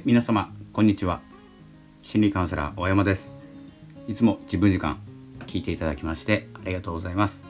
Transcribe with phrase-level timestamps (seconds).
[0.00, 1.20] はい皆様こんにちは。
[2.00, 3.32] 心理カウンセラー大山です。
[4.08, 4.98] いつも自分時間
[5.46, 7.42] 聞いていただきましてありがとうございます。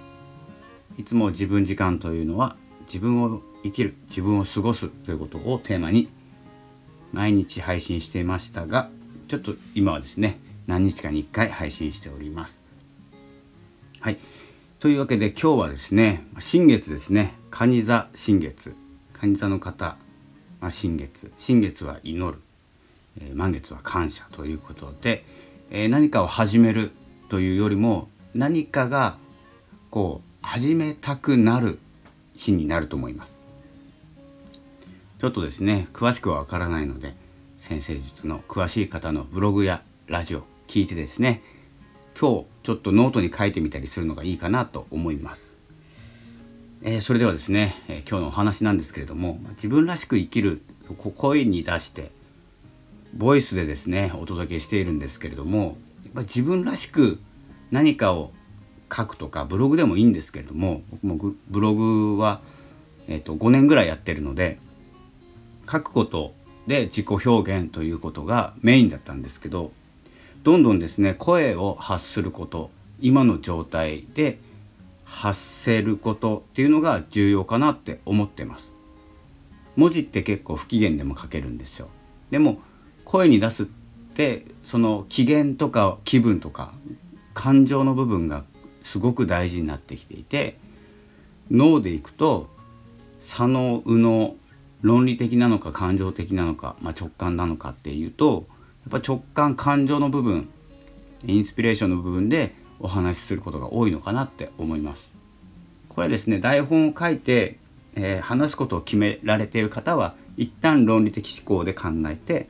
[0.99, 2.57] いつも自分時間というのは
[2.87, 6.09] 自分を生きる自分を過ごすということをテーマに
[7.13, 8.91] 毎日配信していましたが
[9.29, 12.65] ちょっと今はですね何日かに1回配信しております。
[14.01, 14.19] はい。
[14.81, 17.35] というわけで今日はですね新月ですね。
[17.53, 18.75] 蟹座新月。
[19.13, 19.97] 蟹座の方
[20.61, 21.33] ま、新月。
[21.39, 22.39] 新月は祈る、
[23.21, 25.25] えー、満月は感謝ということで、
[25.71, 26.93] えー、何かを始める
[27.29, 29.17] というよりも何かが
[29.91, 31.79] こう始めたくなる
[32.35, 33.33] 日になると思います。
[35.21, 37.15] ちょっとですね詳しくはわからないので
[37.59, 41.43] 先生術の詳しい方のブログやラジオ聞いてですね
[42.19, 45.60] 今日ちょっとノートに書いてみたりするのがいいかなと思います。
[46.83, 50.63] えー、それではですね、えー、今日のお話なんですけれども自分らしく生きる
[51.15, 52.11] 声に出して
[53.15, 57.21] ボイスでですねお届けしているんですけれどもやっぱ自分らしく
[57.71, 58.33] 何かを
[58.91, 62.41] 書くとかブログでもいいんですけれども僕もブログは、
[63.09, 64.59] えーと、5年ぐらいやってるので
[65.71, 66.33] 書くこと
[66.67, 69.71] で自己表現ということがメインだったんですけど
[70.45, 72.71] どんどんですね声を発すること
[73.03, 74.39] 今の状態で
[75.11, 78.73] 発せることっていうのが重要かなって思ってます。
[79.77, 81.89] 文字って結構不機嫌でも書けるんですよ。
[82.31, 82.61] でも
[83.05, 86.73] 声に出すってその機嫌とか気分とか
[87.35, 88.45] 感情の部分が
[88.83, 90.59] すごく大事になってきていて
[91.51, 92.49] 脳でいくと
[93.21, 94.37] 左脳右脳
[94.81, 98.47] 論理的なのか感情的なのか、まあ、直感なのかっていうと
[98.91, 100.49] やっぱ直感感情の部分
[101.27, 105.11] インスピレーションの部分でお話しすることが多いのかなって思います。
[105.89, 107.59] これですね台本を書いて、
[107.95, 112.49] えー、話すことを決められている方は一旦論理的思考で考えて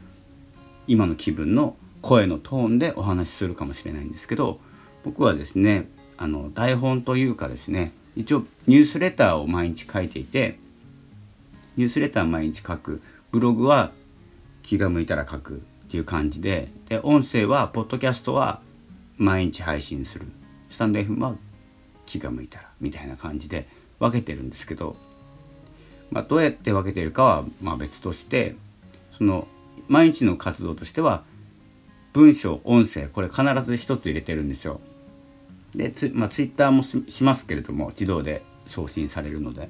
[0.86, 4.60] 今の気分の声のトーンでお話しするかもしれないんですけど
[5.04, 10.58] 僕はですねあの台本というかですね一応ニュースレターを毎日書いていて
[11.76, 13.92] ニュースレター毎日書くブログは
[14.62, 18.60] 気が向いたら書くっていう感じでで音声はポッドキャストは
[19.20, 20.26] 毎日配信する
[20.70, 21.34] スタンド FM は
[22.06, 24.96] 気が向いたらみたいな感じで分けてるんですけど、
[26.10, 28.56] まあ、どうやって分けてるかはまあ別として
[29.18, 29.46] その
[29.88, 31.22] 毎日の活動としては
[32.14, 34.80] 文章音声これ必ず一つ入れてるんですよ。
[35.74, 39.68] でツ,、まあ、ツイッターもしますけれども自動で送信されるので、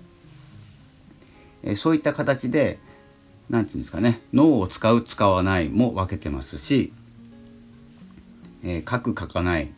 [1.63, 2.79] えそういった形で
[3.51, 6.93] 何て言うんですかね脳を使う使わないも分けてますし
[8.65, 9.73] えー、書く書かない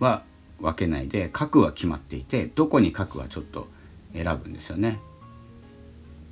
[0.00, 0.22] は
[0.60, 3.68] 分けないで書くは決まっていてどこに書くはちょっと
[4.12, 4.98] 選ぶんですよね。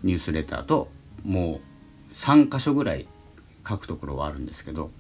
[0.02, 0.88] ニュースレターと
[1.24, 1.60] も
[2.10, 3.06] う3箇所ぐらい
[3.68, 4.90] 書くところはあるんですけど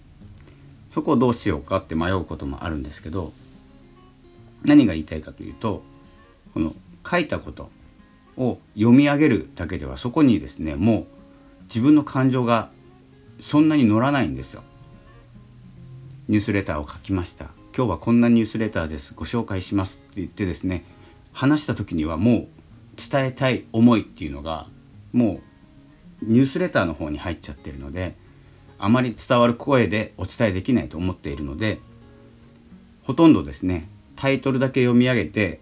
[0.92, 3.32] そこをどうしようかって迷うこともあるんですけど
[4.62, 5.82] 何が言いたいかというと
[6.52, 6.74] この
[7.08, 7.70] 書いたこと
[8.36, 11.06] を読み上げるだけではそこにですねもう
[11.64, 12.70] 自分の感情が
[13.40, 14.62] そんなに乗らないんですよ。
[16.30, 17.46] ニュースレターを書きました。
[17.76, 19.14] 今日はこんなニュースレターです。
[19.16, 20.84] ご紹介しますって言ってですね
[21.32, 22.48] 話した時にはもう
[22.96, 24.68] 伝えたい思いっていうのが
[25.12, 25.40] も
[26.22, 28.14] うニュースレターの方に入っちゃってるので
[28.78, 31.80] あまり伝わる声でお伝えできないと思っているので
[33.02, 35.58] ほとんどですねタイトルだけ読み上げて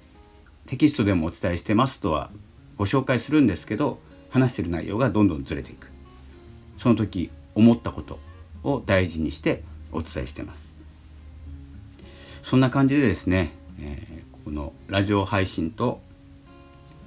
[0.67, 2.31] テキストでもお伝えしてますとは
[2.77, 5.87] ご紹介するんですけど話してる内容がどんどんずれていく。
[6.77, 8.19] その時思ったこと
[8.65, 10.69] を大事にしてお伝えしてます。
[12.43, 16.01] そんな感じでですね、えー、このラジオ配信と、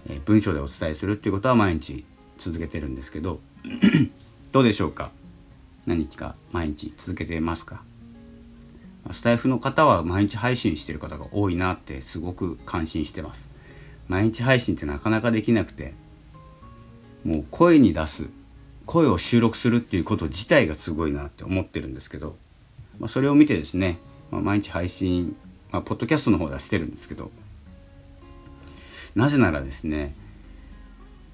[0.08, 2.06] えー、文章でお伝えするっていうことは毎日
[2.38, 3.40] 続けてるんですけど
[4.52, 5.12] どうでしょうか？
[5.86, 7.84] 何か毎日続けてますか？
[9.12, 13.50] スタイフの方は毎日配信してる方が多いなってすごく感心してます。
[14.08, 15.94] 毎日配信ってなかなかできなくて
[17.24, 18.28] もう声に出す
[18.86, 22.36] 声を収録するっていうこと自体がすごいなって思ってるんですけど
[23.01, 23.98] まあ、それを見てですね、
[24.30, 25.36] まあ、毎日配信、
[25.71, 27.31] まあ、ポッドキャストの方ではしてるんですけど
[29.15, 30.15] なぜならですね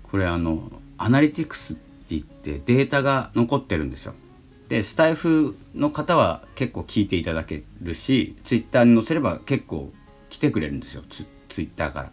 [0.03, 1.81] これあのアナリティクスって
[2.11, 4.13] 言ってデータが残ってるんですよ。
[4.69, 9.91] でスタイフの方は結構聞いていただけるしツイッターに載せれば結構
[10.29, 12.11] 来てくれるんですよツツイッターから。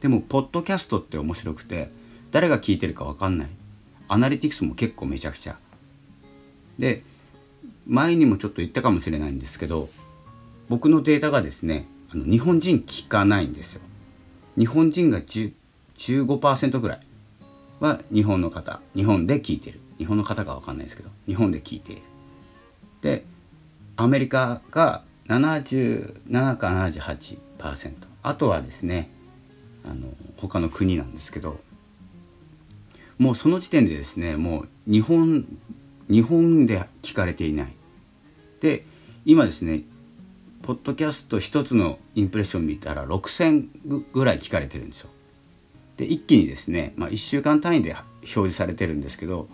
[0.00, 1.90] でもポッドキャストって面白くて
[2.30, 3.48] 誰が聞いてるか分かんない
[4.06, 5.58] アナリティクスも結構めちゃくちゃ
[6.78, 7.02] で
[7.86, 9.88] 前にもちょっと言ったかもしれないんですけど
[10.68, 13.80] 僕のデータがですねあの日本人聞かないんですよ。
[14.56, 17.00] 日本人が15%ぐらい
[17.80, 19.80] は日本の方日本で聞いてる。
[19.98, 22.02] 日本の方か分かんないですけど日本で聞いている。
[23.02, 23.24] で
[23.96, 27.38] アメリカが77か78%
[28.22, 29.10] あとはですね
[29.84, 31.60] あの他の国なんですけど
[33.18, 35.46] もうその時点でですねもう日本
[36.10, 37.72] 日本で聞かれていない
[38.60, 38.84] で
[39.24, 39.82] 今ですね
[40.62, 45.10] ポッドキャスト一つのインプレッション見たら6,000ぐらい聞かれてるんですよ。
[45.98, 49.46] で一気にですね、まあ、1週間単位で表示されてるんですけど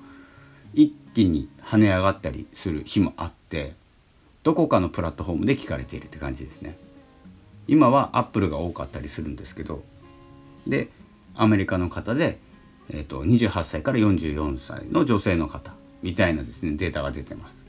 [0.73, 3.75] 一気に跳ね上がったりする日もあって
[4.45, 6.77] どこかのプラットフォームで聞かれているって感じですね。
[7.67, 9.83] 今はアップルが多かったりするんですけど
[10.67, 10.89] で
[11.35, 12.39] アメリカの方で、
[12.89, 17.61] えーと、28歳から44歳の女性の方みたいなですねデータが出てます。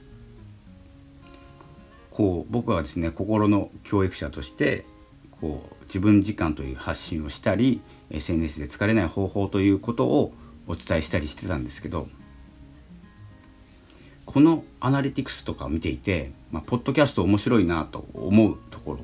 [2.12, 4.86] こう僕はですね心の教育者として
[5.40, 7.82] こう自分時間という発信をしたり
[8.12, 10.34] SNS で疲れない方法ということを
[10.68, 12.08] お伝えしたりしてたんですけど
[14.26, 19.00] このアナリティクスとかを見ていて、まあ、ポッドキャスト面白いなと思うところ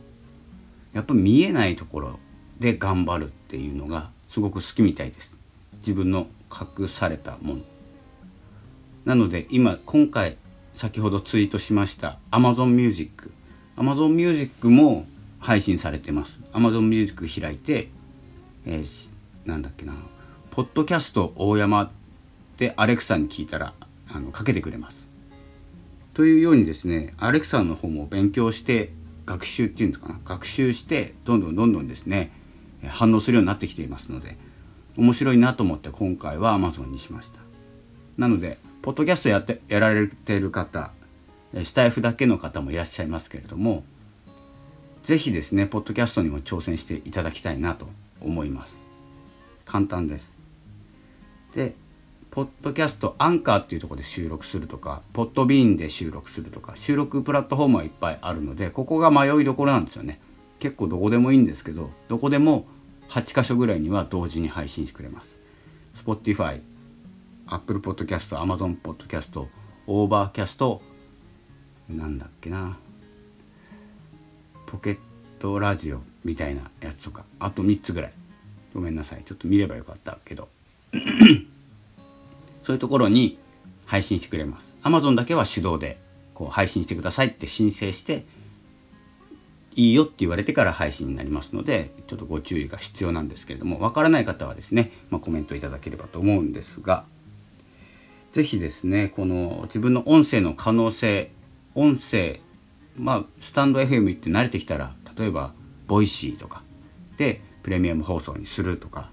[0.93, 2.19] やっぱ見えないところ
[2.59, 5.37] で頑張るっていうのがすごく好きみたいです
[5.79, 7.61] 自分の隠されたもの
[9.07, 10.35] なので今今回
[10.73, 13.31] 先ほどツイートしました Amazon Music
[13.77, 15.05] Amazon Music も
[15.39, 16.41] 配信されてます。
[16.51, 17.87] Amazon Music 開いて、
[18.65, 19.93] えー、なんだっけな
[20.51, 21.89] ポッドキャスト大山っ
[22.57, 23.73] てアレクサに聞いたら
[24.09, 25.07] あのかけてくれます。
[26.13, 28.91] というようにですねアレクサの方も勉強して
[29.25, 30.19] 学習っていうんですかな。
[30.25, 32.33] 学習してどんどんどんどんですね
[32.89, 34.37] 反応するようになってきていますので
[34.97, 37.46] 面白いなと思って今回は Amazon にしました。
[38.17, 40.91] なのでポッドキャストやってやられてる方
[41.63, 43.83] スタイフだけの方もいらっしゃいますけれども
[45.03, 47.87] 是非ですねポッドキャストにも挑戦していただきたいなと
[48.19, 48.75] 思います。
[49.63, 50.31] 簡単です。
[51.55, 51.75] で
[52.29, 60.19] ポッドキャストアンカーっていうとこで収録するとかポッドビーンで収録するとか収録プラットフォームはいっぱいあるのでここが迷いどころなんですよね。
[60.59, 62.65] 結構どこでもいいんですけどどこでも
[63.09, 65.39] 8箇所ぐらいには同時に配信してくれます。
[65.95, 66.59] Spotify
[67.47, 69.47] Apple Podcast、Amazon Podcast、
[69.87, 70.79] Overcast、
[71.89, 72.77] なんだっけな、
[74.65, 74.97] ポケッ
[75.39, 78.13] トラジオみたいなやつとか、あと3つぐらい。
[78.73, 79.23] ごめんなさい。
[79.23, 80.49] ちょっと見ればよかったけど。
[82.63, 83.39] そういうところに
[83.85, 84.67] 配信してくれます。
[84.83, 85.99] Amazon だけは手動で
[86.33, 88.25] こう配信してくださいって申請して、
[89.75, 97.05] いいよって言われてから配信になりますので、ちょっとご注意が必要なんですけれども、わからない方はですね、まあ、コメントいただければと思うんですが、
[98.37, 101.31] ぜひですねこの自分の音声の可能性
[101.73, 102.39] 音声
[102.95, 105.55] まあスタンド FM 行って慣れてきたら例えば
[105.87, 106.61] ボイシーとか
[107.17, 109.09] でプレミアム放送にするとか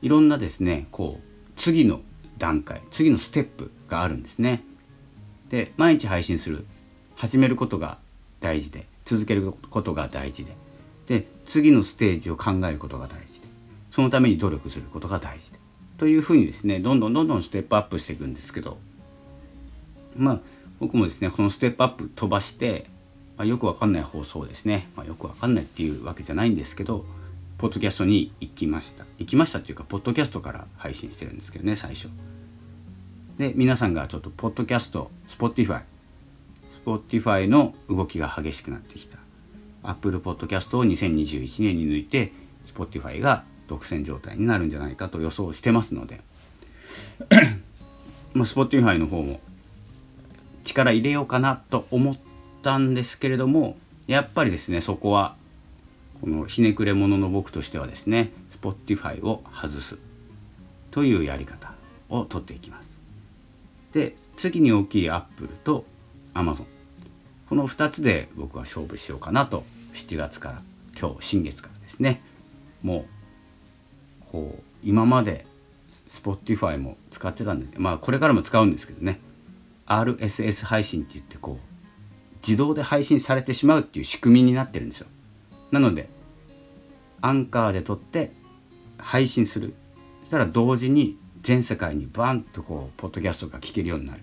[0.00, 1.22] いろんなですねこう
[1.56, 2.02] 次の
[2.38, 4.62] 段階次のステップがあるんですね。
[5.50, 6.64] で毎日配信する
[7.16, 7.98] 始めることが
[8.38, 10.52] 大事で続けることが大事で
[11.08, 13.48] で次のステージを考えることが大事で
[13.90, 15.58] そのために努力することが大事で
[15.98, 18.78] というふうにですねどんどんどんどんステップアップしていくんですけど
[20.16, 20.40] まあ
[20.80, 22.86] 僕もですねこのステップアップ飛ばして、
[23.36, 27.04] まあ、よくわかんない放送ですね、まあ、よくわかんないっていうわけじゃないんですけど
[27.58, 29.04] ポッドキャストに行きました。
[29.18, 32.08] 行きましたっていうかポッドキャストから配信してるんですけどね最初。
[33.36, 35.82] で皆さんがちょっとポッドキャスト Spotify
[36.86, 39.18] Spotify の動きが激しくなってきた。
[39.82, 42.32] Apple Podcast を2021年に抜いて
[42.72, 46.20] Spotify が独占状態になるんじゃないかと予想してますので
[48.34, 49.40] まあ Spotify の方も
[50.64, 52.16] 力入れようかなと思っ
[52.62, 55.36] たんですけれどもやっぱりですねそこは
[56.20, 59.98] このひねくれ者の僕としてはですね Spotify を外す
[60.90, 61.72] というやり方
[62.08, 62.88] をとっていきます。
[63.92, 65.84] で次に大きい Apple と
[66.34, 66.64] Amazon
[67.48, 70.62] この2つで僕は勝負しようかなと7月から
[70.98, 72.20] 今日新月からですね
[72.82, 73.17] もう
[74.30, 75.46] こう今まで
[76.08, 77.72] Spotify も使ってたんです。
[77.78, 79.20] まあこれからも使うんですけどね。
[79.86, 85.06] RSS 配信って言ってこう自動で配信されてしまうっていう仕組みになってるんですよ。
[85.70, 86.08] なので
[87.20, 88.32] アンカーで撮って
[88.98, 89.74] 配信する。
[90.22, 94.20] そしたら同時に全世界にバンとこうポッドキャストが聞けるようになる。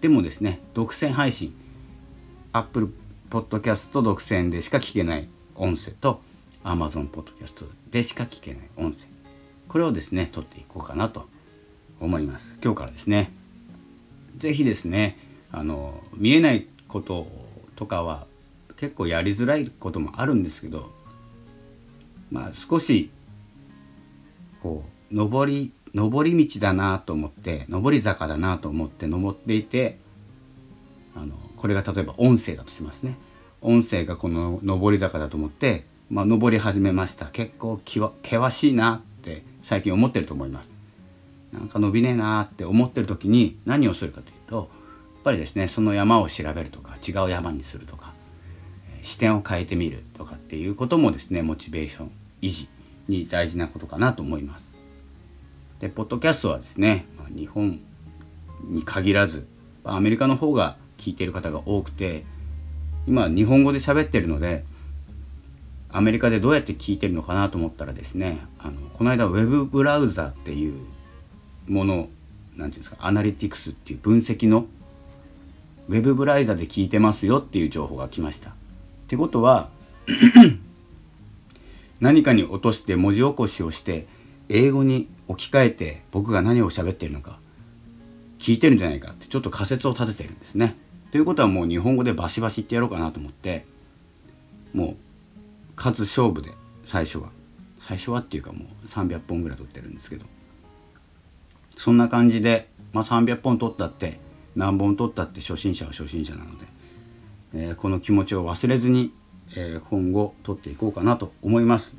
[0.00, 1.54] でもですね独占配信。
[2.52, 2.92] Apple
[3.28, 6.20] ポッドキャスト独占でしか聞けない音声と
[6.64, 9.15] Amazon ポッドキャストでしか聞けない音声。
[9.68, 11.28] これをですね取っていこうかなと
[12.00, 12.56] 思います。
[12.62, 13.32] 今日からですね。
[14.36, 15.18] 是非ですね
[15.50, 17.26] あの見えないこと
[17.74, 18.26] とかは
[18.76, 20.90] 結構やりづらいこともあるんですけど
[22.30, 23.10] まあ少し
[24.62, 29.98] こう上り上り道だなと思って上り坂だなと思って登っていて
[31.14, 33.16] あのこれが例えば音声だとしますね。
[33.62, 37.26] 音声がこの上り坂だと思って、まあ、登り始めました。
[37.26, 39.02] 結構険しいな。
[39.66, 40.70] 最近思ってると思います。
[41.52, 44.66] なんか伸びねえなって思ってる時に何をするかというとやっ
[45.24, 48.12] ぱりですねその山を調べるとか違う山にするとか
[49.02, 52.68] 視点を変えてみるとかっていうこともですねモチベーション維持
[53.08, 54.70] に大事なことかなと思います。
[55.80, 57.80] でポッドキャストはですね、ま、日本
[58.68, 59.48] に限らず
[59.82, 62.24] アメリカの方が聞いてる方が多くて
[63.08, 64.64] 今日本語で喋ってるので
[65.90, 70.84] アメリカでどうやって聞いてるのかなと思ったらですねあのこの間ウェブブラウザっていう
[71.68, 72.08] もの
[72.56, 74.66] 何ていうんですかアナリティクスっていう分析の
[75.88, 78.50] ウェブブラウザで聞いてますよっていう情報が来ました。
[78.50, 78.52] っ
[79.08, 79.68] てことは
[82.00, 84.06] 何かに落として文字起こしをして
[84.48, 87.38] 英語に置き換えて僕が何を喋ってるのか
[88.38, 90.76] 聞いてるんじゃないかってちょっと仮説を立ててるんですね。
[91.12, 93.64] ということはもう日本語でバシバシ言ってやろうかなと思って
[94.74, 94.96] もう
[95.76, 96.52] 数勝負で
[96.84, 97.28] 最初は。
[97.78, 100.26] 最初はっていうかもう300本ぐらい取ってるんですけど。
[101.76, 104.18] そんな感じで、まあ、300本取ったって
[104.56, 106.66] 何本取ったって初心者は初心者なので、
[107.54, 109.12] えー、この気持ちを忘れずに、
[109.54, 111.94] えー、今後取っていこうかなと思います。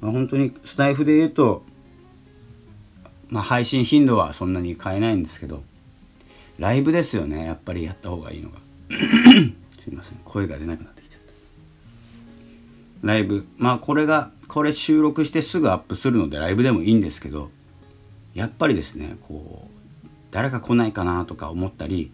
[0.00, 1.62] まあ、本当にスタイフで言うと、
[3.28, 5.62] まあ、配信頻度はそんなに変えないんですけど
[6.58, 7.44] ライブですよね。
[7.44, 8.58] やっぱりやった方がいいのが。
[9.82, 10.18] すいません。
[10.24, 11.01] 声が出なくなって。
[13.02, 13.46] ライブ。
[13.58, 17.50] まあこれがこれ収録してすぐアップするのでライブでもいいんですけど
[18.34, 19.68] やっぱりですねこ
[20.04, 22.12] う誰か来ないかなとか思ったり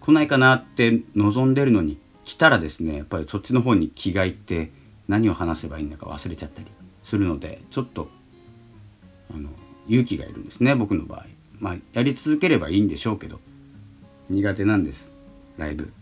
[0.00, 4.72] 来ないかなって望んでるのに来たらですねやっぱりそっちの方に気がいって
[5.06, 6.66] 何を話せばいいんだか忘れちゃったり
[7.04, 8.08] するのでちょっと
[9.34, 9.50] あの
[9.88, 11.26] 勇気がいるんですね僕の場合。
[11.58, 13.40] まあやり続ければいいんでしょうけど
[14.28, 15.10] 苦手なんです
[15.56, 15.92] ライブ。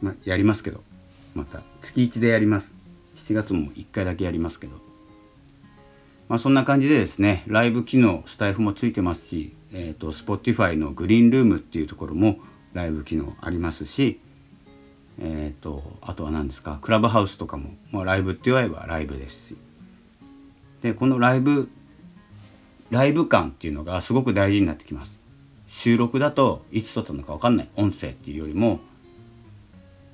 [0.00, 0.82] まあやりますけど
[1.34, 2.70] また月1でやります。
[3.16, 4.86] 7月も1回だけやりますけど。
[6.28, 12.38] まあそんな感じでですねライブ機能スタイフもついてますしえっ、ー、と Spotify のグリーンルームっていうところも
[12.72, 14.20] ライブ機能ありますし
[15.20, 19.56] えっ、ー、とあとは何ですかクラブハウスとかも、まあ、ライブって言えばライブですし。
[20.82, 21.68] でこのライブ
[22.90, 25.18] ライブ感っていうのがすごく大事になってきます。
[25.68, 28.80] 収録だといつ撮ったのか分かんない音声っていうよりも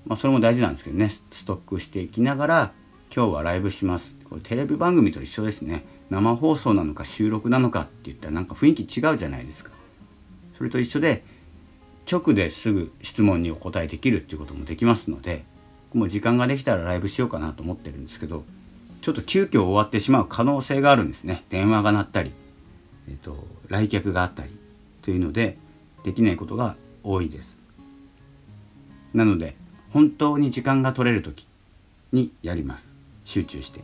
[0.06, 2.72] まあそれも大事なんですけどねストックしていきながら
[3.14, 4.14] 今日はライブします。
[4.30, 5.84] これテレビ番組と一緒ですね。
[6.08, 9.70] 生放送なのか収録なのかって言ったらなんか雰囲気違うじゃないですか。
[10.56, 11.22] それと一緒で
[12.10, 15.44] 直ですぐ質問にお答えできるっていうこともできますので
[15.92, 18.44] もう時間ができたらライブしようかなと思ってるんですけど
[19.02, 21.44] ちょっと急遽終わってしまう可能性があるんですね。
[21.50, 22.32] 電話が鳴ったり、
[23.08, 24.56] えっと、来客があったり
[25.02, 25.58] というので
[26.04, 27.58] できないことが多いです。
[29.12, 29.56] なので
[29.90, 31.46] 本当に時間が取れる時
[32.12, 32.91] にやります。
[33.24, 33.80] 集中して。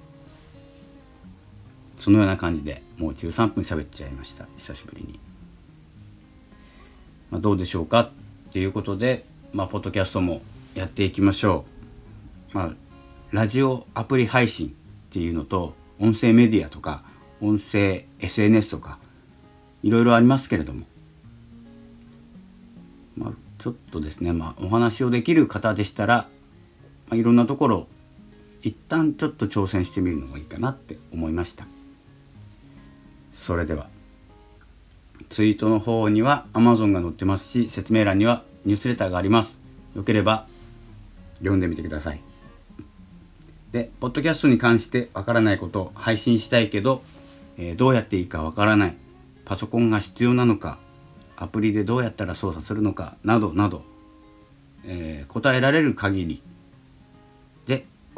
[1.99, 4.47] そのような感じでもう13分喋っちゃいました。
[4.57, 5.19] 久しぶりに、
[7.31, 8.01] まあ、どうでしょうか？
[8.01, 8.11] っ
[8.53, 10.41] ていうことでまあポッドキャストも
[10.75, 11.65] やっていきましょ
[12.53, 12.57] う。
[12.57, 12.73] まあ
[13.33, 14.71] ラジオアプリ配信っ
[15.13, 17.03] ていうのと音声メディアとか
[17.41, 18.99] 音声 SNS とか
[19.83, 20.87] いろいろありますけれども、
[23.17, 26.29] まあ、ちょっとですね、まあ、お話をできる方でしたら、
[27.09, 27.87] まあ、いろんなところ
[28.63, 31.67] 一旦ちょっと挑戦してみるのがいいかなって思いました。
[33.33, 33.89] それでは
[35.29, 39.59] ツイートの方には Amazon が載ってますし説明欄にはニュースレターがあります。
[39.95, 40.47] よければ
[41.39, 42.21] 読んでみてください。
[43.73, 47.03] でポッドキャストに関してわからないこと配信したいけど、
[47.59, 48.97] えー、どうやっていいかわからない
[49.45, 50.79] パソコンが必要なのか
[51.37, 53.83] アプリでどうやったら操作するのかなどなど、
[54.85, 56.43] えー、答えられる限り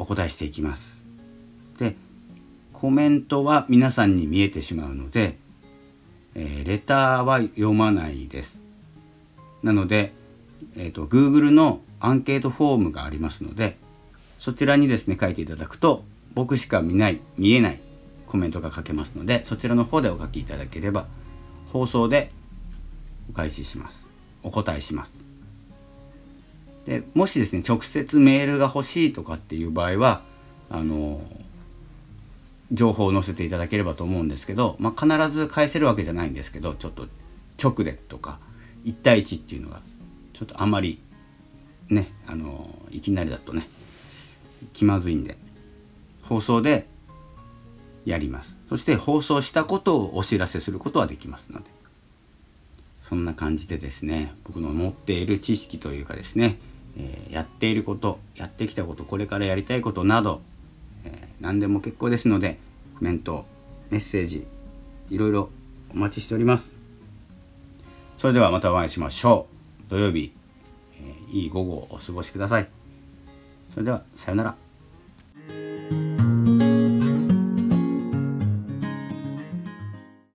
[0.01, 1.05] お答えしていきます。
[1.79, 1.95] で
[2.73, 5.37] コメントは皆さんに見えてしまうので、
[6.35, 8.61] えー、レターは読まないです。
[9.63, 10.13] なので、
[10.75, 13.77] えー、と Google のアンケートフォームがありますので
[14.39, 16.03] そちらにですね書いていただくと
[16.35, 17.81] 僕しか見ない見えない
[18.27, 21.07] コメントが書けますのでそちらの方でお書きいただければ
[21.75, 22.33] 放送で
[23.29, 24.07] お返しします。
[24.43, 25.30] お答えします。
[26.87, 30.23] でもしですね直接メールが欲しいとかっていう場合は
[30.71, 31.23] あの
[32.73, 37.07] 情報を載せていただければと思うんですけど、まあ、必ず返せるわけじゃないんですけどちょっと
[37.63, 38.39] 直でとか
[38.85, 39.81] 1対1っていうのが
[40.33, 41.01] ちょっとあまり
[41.89, 43.69] ねあのいきなりだとね
[44.73, 45.37] 気まずいんで
[46.23, 46.87] 放送で
[48.05, 48.57] やります。
[48.69, 51.67] そして放送したことをお知らせすることはできますので
[53.03, 56.59] そんな感じでですね僕の持っている知識というかですね、
[57.01, 60.43] えー、やっていることやってきたことこれからやりたいことなど、
[61.05, 62.59] えー、何でも結構ですので
[62.99, 63.47] コメント
[63.91, 64.47] メッセージ
[65.09, 65.51] いろいろ
[65.93, 66.77] お待ちしております。
[68.17, 69.47] それではまたお会いしましょ
[69.89, 69.91] う。
[69.91, 70.33] 土曜日、
[70.95, 72.69] えー、いい午後をお過ごしください。
[73.73, 74.70] それではさようなら。